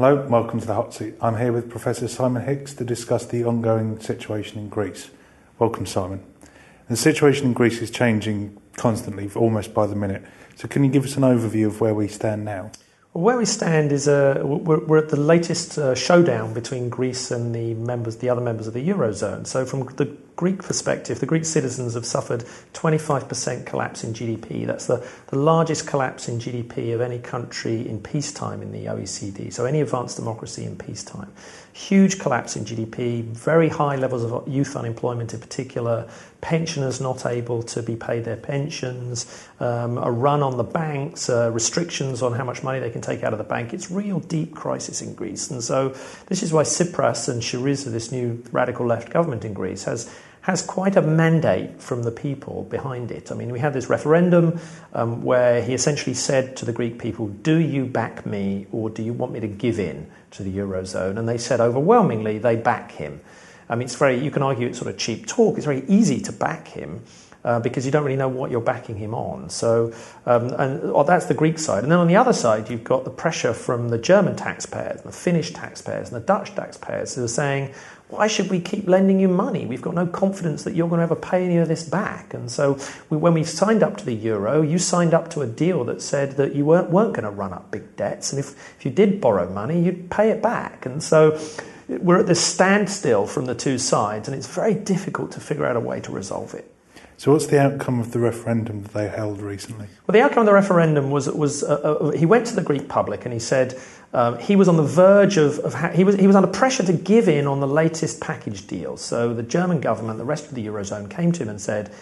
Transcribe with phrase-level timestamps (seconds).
[0.00, 1.14] Hello, welcome to the Hot Seat.
[1.20, 5.10] I'm here with Professor Simon Hicks to discuss the ongoing situation in Greece.
[5.58, 6.22] Welcome, Simon.
[6.88, 10.22] The situation in Greece is changing constantly, almost by the minute.
[10.54, 12.70] So, can you give us an overview of where we stand now?
[13.12, 17.54] Where we stand is uh, we're, we're, at the latest uh, showdown between Greece and
[17.54, 19.46] the members, the other members of the eurozone.
[19.46, 22.44] So, from the Greek perspective, the Greek citizens have suffered
[22.74, 24.66] 25% collapse in GDP.
[24.66, 29.52] That's the, the largest collapse in GDP of any country in peacetime in the OECD,
[29.52, 31.32] so any advanced democracy in peacetime.
[31.78, 36.08] Huge collapse in GDP, very high levels of youth unemployment in particular,
[36.40, 41.52] pensioners not able to be paid their pensions, um, a run on the banks, uh,
[41.52, 43.72] restrictions on how much money they can take out of the bank.
[43.72, 45.52] It's real deep crisis in Greece.
[45.52, 45.90] And so
[46.26, 50.12] this is why Tsipras and Syriza, this new radical left government in Greece, has
[50.48, 53.30] has quite a mandate from the people behind it.
[53.30, 54.58] I mean, we had this referendum
[54.94, 59.02] um, where he essentially said to the Greek people, Do you back me or do
[59.02, 61.18] you want me to give in to the Eurozone?
[61.18, 63.20] And they said overwhelmingly they back him.
[63.68, 65.58] I mean, it's very, you can argue it's sort of cheap talk.
[65.58, 67.02] It's very easy to back him.
[67.44, 69.48] Uh, because you don't really know what you're backing him on.
[69.48, 69.92] So,
[70.26, 71.84] um, and well, that's the Greek side.
[71.84, 75.12] And then on the other side, you've got the pressure from the German taxpayers, the
[75.12, 77.72] Finnish taxpayers, and the Dutch taxpayers who are saying,
[78.08, 79.66] why should we keep lending you money?
[79.66, 82.32] We've got no confidence that you're going to ever pay any of this back.
[82.32, 82.78] And so,
[83.10, 86.00] we, when we signed up to the euro, you signed up to a deal that
[86.00, 88.32] said that you weren't, weren't going to run up big debts.
[88.32, 90.86] And if, if you did borrow money, you'd pay it back.
[90.86, 91.38] And so,
[91.88, 95.76] we're at this standstill from the two sides, and it's very difficult to figure out
[95.76, 96.74] a way to resolve it.
[97.18, 99.88] So, what's the outcome of the referendum that they held recently?
[100.06, 102.88] Well, the outcome of the referendum was was uh, uh, he went to the Greek
[102.88, 103.76] public and he said
[104.14, 106.84] um, he was on the verge of, of ha- he, was, he was under pressure
[106.84, 108.96] to give in on the latest package deal.
[108.96, 111.92] So the German government, the rest of the Eurozone, came to him and said,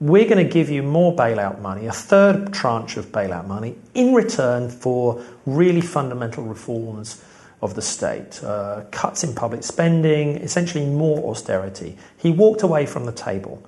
[0.00, 4.12] We're going to give you more bailout money, a third tranche of bailout money, in
[4.12, 7.24] return for really fundamental reforms
[7.62, 11.96] of the state, uh, cuts in public spending, essentially more austerity.
[12.18, 13.62] He walked away from the table.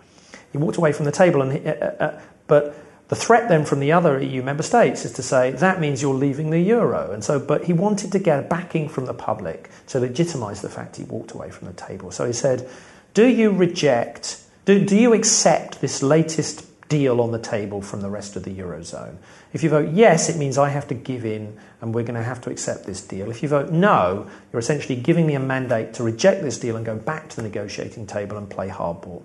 [0.53, 2.77] He walked away from the table, and uh, uh, uh but
[3.09, 6.15] the threat then from the other EU member states is to say that means you're
[6.15, 7.13] leaving the euro.
[7.13, 10.97] And so, but he wanted to get backing from the public to legitimise the fact
[10.97, 12.11] he walked away from the table.
[12.11, 12.69] So he said,
[13.15, 18.11] Do you reject, do, do you accept this latest deal on the table from the
[18.11, 19.19] rest of the eurozone?
[19.53, 22.25] If you vote yes, it means I have to give in and we're going to
[22.25, 23.31] have to accept this deal.
[23.31, 26.85] If you vote no, you're essentially giving me a mandate to reject this deal and
[26.85, 29.23] go back to the negotiating table and play hardball.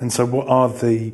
[0.00, 1.12] And so, what are the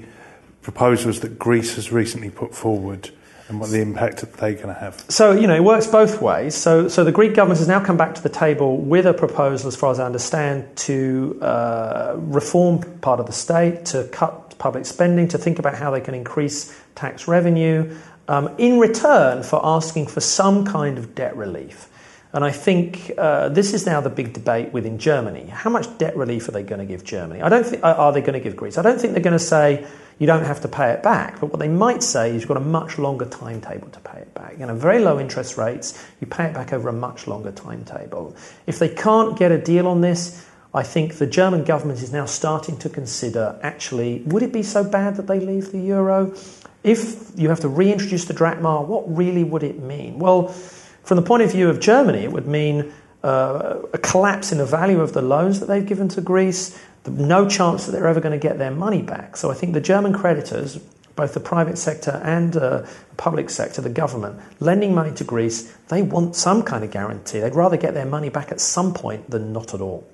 [0.62, 3.10] proposals that Greece has recently put forward
[3.48, 5.04] and what the impact that they're going to have?
[5.08, 6.54] So, you know, it works both ways.
[6.54, 9.68] So, so the Greek government has now come back to the table with a proposal,
[9.68, 14.86] as far as I understand, to uh, reform part of the state, to cut public
[14.86, 17.94] spending, to think about how they can increase tax revenue,
[18.28, 21.90] um, in return for asking for some kind of debt relief.
[22.34, 25.46] And I think uh, this is now the big debate within Germany.
[25.46, 27.40] How much debt relief are they going to give Germany?
[27.40, 28.76] I don't think, are they going to give Greece?
[28.76, 29.86] I don't think they're going to say
[30.18, 31.38] you don't have to pay it back.
[31.38, 34.34] But what they might say is you've got a much longer timetable to pay it
[34.34, 34.58] back.
[34.58, 38.34] You know, very low interest rates, you pay it back over a much longer timetable.
[38.66, 42.26] If they can't get a deal on this, I think the German government is now
[42.26, 46.34] starting to consider actually, would it be so bad that they leave the euro?
[46.82, 50.18] If you have to reintroduce the drachma, what really would it mean?
[50.18, 50.52] Well,
[51.04, 52.92] from the point of view of Germany, it would mean
[53.22, 57.48] uh, a collapse in the value of the loans that they've given to Greece, no
[57.48, 59.36] chance that they're ever going to get their money back.
[59.36, 60.76] So I think the German creditors,
[61.16, 65.74] both the private sector and uh, the public sector, the government, lending money to Greece,
[65.88, 67.40] they want some kind of guarantee.
[67.40, 70.06] They'd rather get their money back at some point than not at all.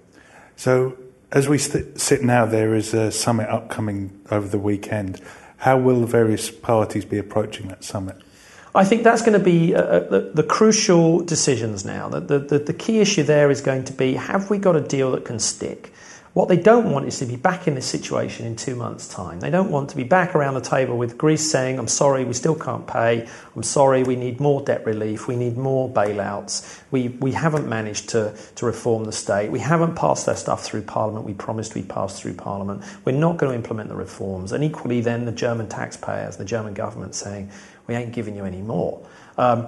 [0.57, 0.97] So,
[1.33, 5.21] as we st- sit now, there is a summit upcoming over the weekend.
[5.59, 8.17] How will the various parties be approaching that summit?
[8.75, 12.09] I think that's going to be uh, uh, the, the, crucial decisions now.
[12.09, 15.11] The, the, the, key issue there is going to be have we got a deal
[15.13, 15.93] that can stick?
[16.33, 19.41] What they don't want is to be back in this situation in two months' time.
[19.41, 22.35] They don't want to be back around the table with Greece saying, I'm sorry, we
[22.35, 23.29] still can't pay.
[23.57, 25.27] I'm sorry, we need more debt relief.
[25.27, 26.83] We need more bailouts.
[26.93, 29.51] We, we haven't managed to, to reform the state.
[29.51, 31.27] We haven't passed their stuff through Parliament.
[31.27, 32.84] We promised we'd pass through Parliament.
[33.04, 34.53] We're not going to implement the reforms.
[34.53, 37.51] And equally, then the German taxpayers, the German government saying,
[37.89, 39.04] we ain't giving you any more.
[39.37, 39.66] Um,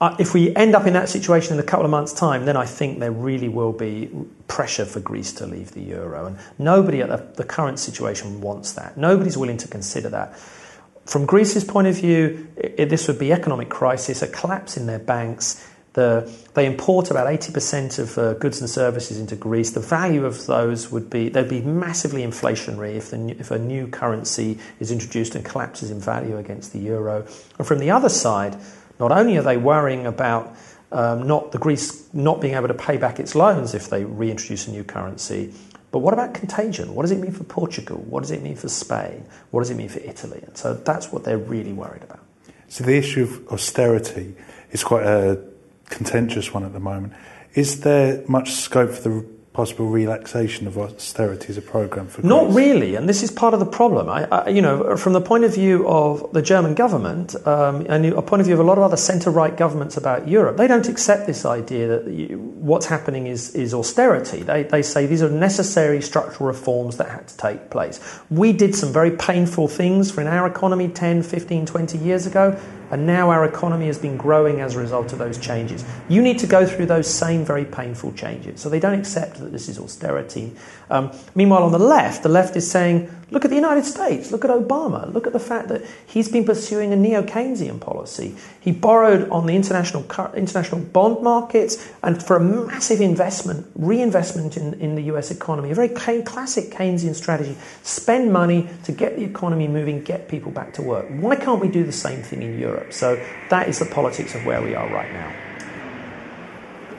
[0.00, 2.56] uh, if we end up in that situation in a couple of months' time, then
[2.56, 4.10] I think there really will be
[4.48, 6.26] pressure for Greece to leave the euro.
[6.26, 8.96] And nobody at the, the current situation wants that.
[8.96, 10.36] Nobody's willing to consider that.
[11.06, 14.98] From Greece's point of view, it, this would be economic crisis, a collapse in their
[14.98, 15.64] banks.
[15.92, 19.70] The, they import about 80% of uh, goods and services into Greece.
[19.70, 23.86] The value of those would be, they'd be massively inflationary if, the, if a new
[23.86, 27.24] currency is introduced and collapses in value against the euro.
[27.58, 28.56] And from the other side,
[28.98, 30.56] not only are they worrying about
[30.94, 34.68] um, not the Greece not being able to pay back its loans if they reintroduce
[34.68, 35.52] a new currency.
[35.90, 36.94] But what about contagion?
[36.94, 37.98] What does it mean for Portugal?
[37.98, 39.26] What does it mean for Spain?
[39.50, 40.40] What does it mean for Italy?
[40.44, 42.20] And so that's what they're really worried about.
[42.68, 44.34] So the issue of austerity
[44.70, 45.40] is quite a
[45.86, 47.12] contentious one at the moment.
[47.54, 52.52] Is there much scope for the possible relaxation of austerity as a program for Not
[52.52, 54.08] really, and this is part of the problem.
[54.08, 58.04] I, I, you know, from the point of view of the German government um, and
[58.04, 60.88] a point of view of a lot of other centre-right governments about Europe, they don't
[60.88, 64.42] accept this idea that you, what's happening is, is austerity.
[64.42, 68.00] They, they say these are necessary structural reforms that had to take place.
[68.30, 72.60] We did some very painful things for in our economy 10, 15, 20 years ago
[72.90, 75.84] and now our economy has been growing as a result of those changes.
[76.08, 78.60] You need to go through those same very painful changes.
[78.60, 80.52] So they don't accept that this is austerity.
[80.90, 84.44] Um, meanwhile, on the left, the left is saying, look at the United States, look
[84.44, 88.36] at Obama, look at the fact that he's been pursuing a neo Keynesian policy.
[88.60, 90.04] He borrowed on the international,
[90.34, 95.74] international bond markets and for a massive investment, reinvestment in, in the US economy, a
[95.74, 100.82] very classic Keynesian strategy spend money to get the economy moving, get people back to
[100.82, 101.06] work.
[101.08, 102.73] Why can't we do the same thing in Europe?
[102.90, 105.32] So that is the politics of where we are right now.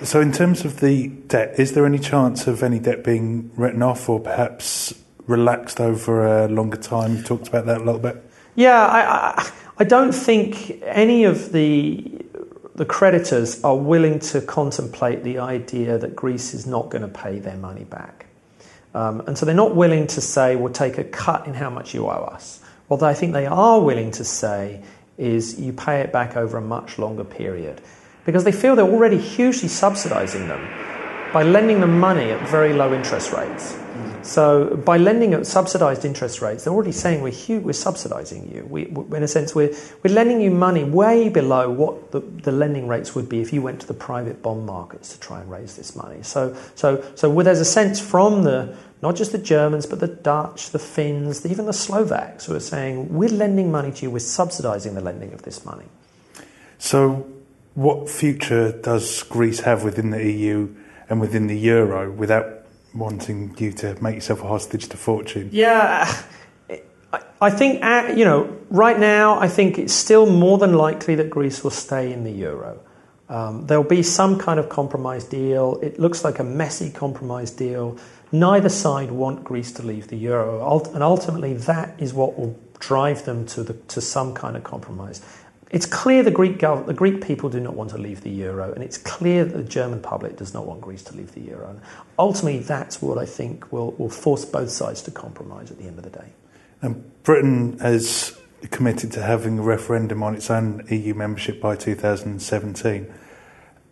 [0.04, 3.82] So, in terms of the debt, is there any chance of any debt being written
[3.82, 4.94] off or perhaps
[5.26, 7.16] relaxed over a longer time?
[7.16, 8.24] You talked about that a little bit.
[8.56, 12.26] Yeah, I, I, I don't think any of the
[12.76, 17.40] the creditors are willing to contemplate the idea that Greece is not going to pay
[17.40, 18.26] their money back.
[18.94, 21.94] Um, and so they're not willing to say, we'll take a cut in how much
[21.94, 22.62] you owe us.
[22.88, 24.84] What I think they are willing to say
[25.18, 27.82] is you pay it back over a much longer period
[28.26, 30.68] because they feel they're already hugely subsidizing them
[31.32, 33.78] by lending them money at very low interest rates.
[34.26, 38.66] So, by lending at subsidized interest rates, they're already saying we're, hu- we're subsidizing you.
[38.66, 39.72] We, in a sense, we're,
[40.04, 43.62] we're lending you money way below what the, the lending rates would be if you
[43.62, 46.24] went to the private bond markets to try and raise this money.
[46.24, 50.72] So, so, so there's a sense from the not just the Germans, but the Dutch,
[50.72, 54.96] the Finns, even the Slovaks who are saying, we're lending money to you, we're subsidizing
[54.96, 55.86] the lending of this money.
[56.80, 57.28] So,
[57.76, 60.74] what future does Greece have within the EU
[61.08, 62.65] and within the euro without
[62.96, 65.50] wanting you to make yourself a hostage to fortune?
[65.52, 66.12] Yeah.
[67.42, 71.30] I think, uh, you know, right now, I think it's still more than likely that
[71.30, 72.80] Greece will stay in the euro.
[73.28, 75.80] Um, there'll be some kind of compromise deal.
[75.82, 77.98] It looks like a messy compromise deal.
[78.32, 83.26] Neither side want Greece to leave the euro, and ultimately, that is what will drive
[83.26, 85.22] them to, the, to some kind of compromise.
[85.72, 88.72] It's clear the Greek, gov- the Greek people do not want to leave the euro,
[88.72, 91.70] and it's clear that the German public does not want Greece to leave the euro.
[91.70, 91.82] And
[92.20, 95.98] ultimately, that's what I think will, will force both sides to compromise at the end
[95.98, 96.34] of the day.
[96.82, 98.38] And Britain has
[98.72, 103.12] committed to having a referendum on its own EU membership by 2017.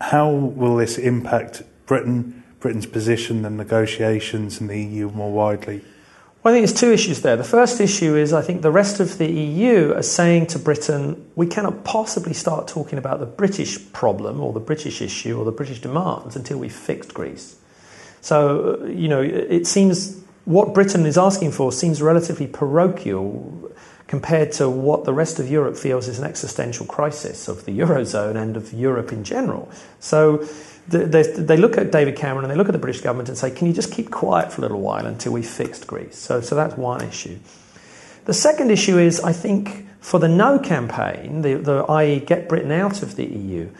[0.01, 5.83] How will this impact Britain, Britain's position and negotiations in the EU more widely?
[6.44, 7.38] Well, I think there's two issues there.
[7.38, 11.25] The first issue is I think the rest of the EU are saying to Britain,
[11.36, 15.54] we cannot possibly start talking about the British problem or the British issue or the
[15.54, 17.56] British demands until we've fixed Greece.
[18.19, 23.72] So, you know, it seems what Britain is asking for seems relatively parochial
[24.13, 28.36] compared to what the rest of Europe feels is an existential crisis of the Eurozone
[28.36, 29.68] and of Europe in general.
[30.00, 30.48] So,
[30.88, 33.49] they, they look at David Cameron and they look at the British government and say,
[33.49, 36.16] can you just keep quiet for a little while until we fixed Greece?
[36.16, 37.40] So, so that's one issue.
[38.26, 42.71] The second issue is, I think, for the no campaign, the, the i.e., get Britain
[42.71, 43.71] out of the EU,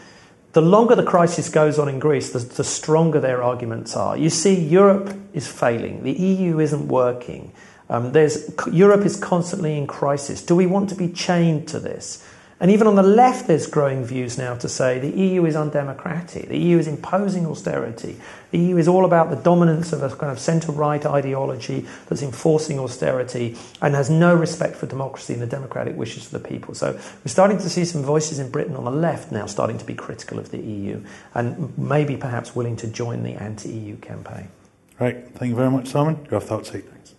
[0.52, 4.16] the longer the crisis goes on in Greece, the, the stronger their arguments are.
[4.16, 7.52] You see, Europe is failing, the EU isn't working.
[7.88, 10.42] Um, there's, Europe is constantly in crisis.
[10.42, 12.24] Do we want to be chained to this?
[12.60, 16.48] And even on the left, there's growing views now to say the EU is undemocratic,
[16.48, 18.16] the EU is imposing austerity,
[18.52, 22.22] the EU is all about the dominance of a kind of centre right ideology that's
[22.22, 26.74] enforcing austerity and has no respect for democracy and the democratic wishes of the people.
[26.74, 29.84] So we're starting to see some voices in Britain on the left now starting to
[29.84, 34.48] be critical of the EU and maybe perhaps willing to join the anti EU campaign.
[35.00, 35.28] Right.
[35.34, 36.26] Thank you very much, Simon.
[36.32, 36.84] Off the hot seat.
[36.88, 37.13] Thanks.